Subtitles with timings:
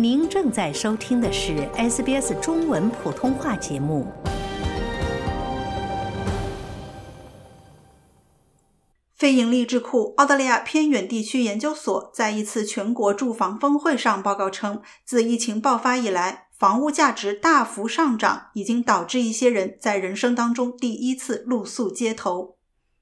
[0.00, 4.06] 您正在收听的是 SBS 中文普通话节目。
[9.16, 22.57] 非营利智库澳大利亚偏远地区研究所在一次全国住房峰会上报告称，自疫情爆发以来，房屋价值大幅上涨，已经导致一些人在人生当中第一次露宿街头。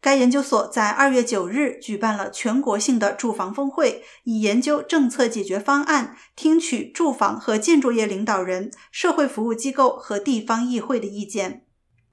[0.00, 11.64] 该研究所在二月九日举办了全国性的住房峰会，以研究政策解决方案，听取住房和建筑业领导人、社会服务机构和地方议会的意见。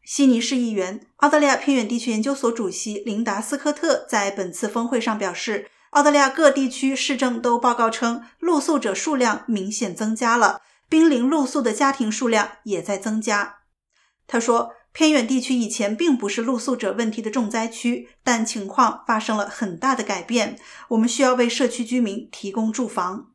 [0.04, 13.58] 悉尼市议员、澳大利亚偏远地区研究所主席琳达·斯科特在本次峰会上表示，澳大利亚各地区市政都报告称，露宿者数量明显增加了，濒临露宿的家庭数量也在增加。
[14.26, 14.72] 他说。
[14.96, 20.58] 偏远地区以前并不是露宿者问题的重灾区，但情况发生了很大的改变。
[20.88, 23.32] 我们需要为社区居民提供住房。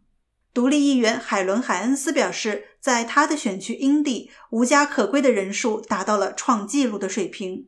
[0.55, 7.67] 独立议员海伦·海恩斯表示，在他的选区英地，无家可归的人数达到了创纪录的水平。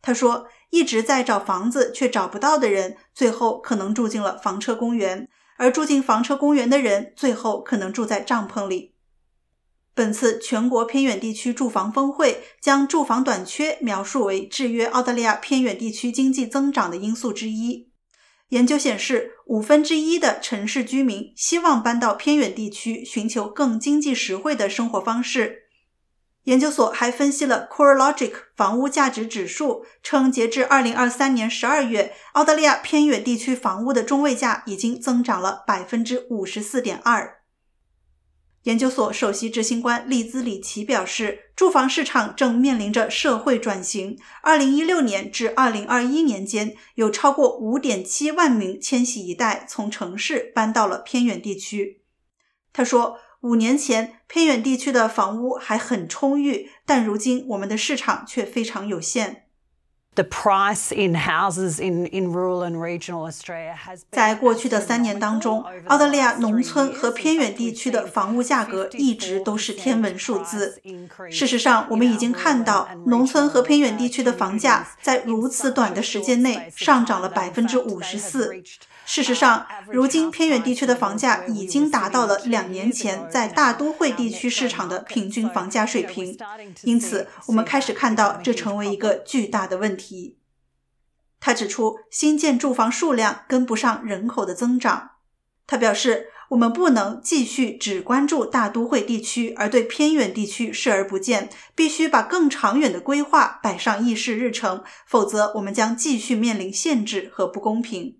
[0.00, 5.26] 他说：“一直在找房子却找不到的人，最后可能住进了房车公园；
[5.58, 8.92] 而住进房车公园的人，最后可能住在帐篷里。”
[9.94, 17.90] 本次全国偏远地区住房峰会将住房短缺描述为制约澳大利亚偏远地区经济增长的因素之一。
[18.48, 25.62] 研究显示，五分之一的城市居民希望搬到偏远地区，寻求更经济实惠的生活方式。
[26.44, 37.38] 研究所还分析了 CoreLogic 房屋价值指数，称截至二零二三年十二月，澳大利亚偏远地区房屋的中位价已经增长了百分之五十四点二。
[38.64, 44.18] 研究所首席执行官利兹里奇表示，住房市场正面临着社会转型。
[44.42, 52.00] 二零一六年至二零二一年间，有超过五点七万名千禧一代从城市搬到了偏远地区。
[52.72, 59.43] 他说，五年前偏远地区的房屋还很充裕，但如今我们的市场却非常有限。
[64.10, 70.80] 在过去的三年当中，澳大利亚农村和偏远地区的房屋价格一直都是天文数字。
[71.30, 78.62] 事实上，我们已经看到农村和偏远地区的房价在如此短的时间内上涨了百分之五十四。
[79.06, 86.36] 事实上，如今偏远地区的房价已经达到了两年前在大都会地区市场的平均房价水平，
[86.82, 90.38] 因此我们开始看到这成为一个巨大的问题。
[91.38, 95.10] 他指出，新建住房数量跟不上人口的增长。
[95.66, 108.16] 他表示，我们不能继续只关注大都会地区，而对偏远地区视而不见，必须把更长远的规划摆上议事日程，否则我们将继续面临限制和不公平。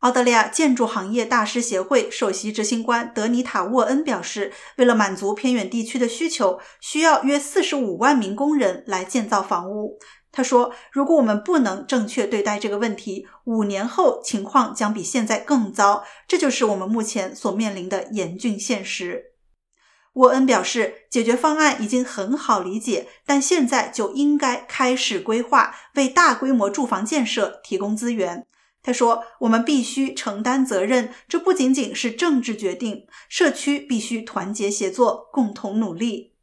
[0.00, 9.98] 澳大利亚建筑行业大师协会首席执行官德尼塔·沃恩表示，为了满足偏远地区的需求，需要约四十五万名工人来建造房屋。
[10.32, 16.04] 他说：“如果我们不能正确对待这个问题，五年后情况将比现在更糟。
[16.26, 19.24] 这就是我们目前所面临的严峻现实。”
[20.14, 28.46] 沃恩表示，解决方案已经很好理解，但现在就应该开始规划，为大规模住房建设提供资源。
[28.82, 36.34] 他说：“我们必须承担责任，这不仅仅是政治决定，社区必须团结协作，共同努力。”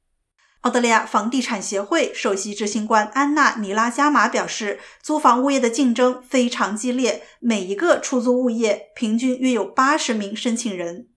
[0.61, 11.07] 澳大利亚房地产协会首席执行官安娜·尼拉加马表示：“租房物业的竞争非常激烈，每一个出租物业平均约有八十名申请人。”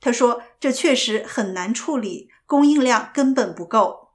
[0.00, 4.07] 他说：“这确实很难处理，供应量根本不够。”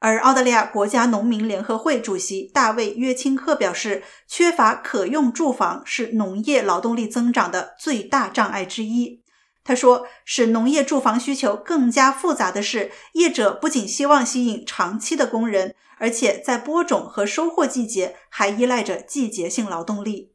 [0.00, 9.24] 而澳大利亚国家农民联合会主席大卫·约钦克表示，缺乏可用住房是农业劳动力增长的最大障碍之一。
[9.64, 20.32] 他说，使农业住房需求更加复杂的是，业者不仅希望吸引长期的工人，而且在播种和收获季节还依赖着季节性劳动力。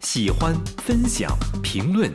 [0.00, 0.54] 喜欢、
[0.84, 2.14] 分享、评论。